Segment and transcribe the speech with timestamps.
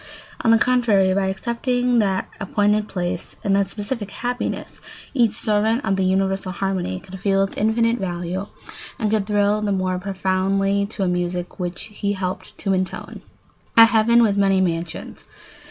[0.43, 4.81] On the contrary, by accepting that appointed place and that specific happiness,
[5.13, 8.47] each servant of the universal harmony could feel its infinite value
[8.97, 13.21] and could thrill the more profoundly to a music which he helped to intone.
[13.21, 13.21] [Sidenote:
[13.77, 15.25] A heaven with many mansions.